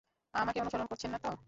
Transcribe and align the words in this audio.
আমাকে 0.33 0.59
অনুসরণ 0.59 0.87
করছেন 0.87 1.09
না 1.11 1.19
তো? 1.19 1.31